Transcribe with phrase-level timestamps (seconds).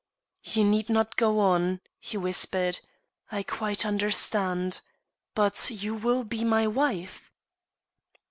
[0.43, 2.79] "You need not go on," he whispered;
[3.31, 4.81] "I quite understand.
[5.35, 7.29] But you will be my wife?"